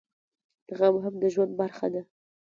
[0.77, 2.01] غم هم د ژوند برخه ده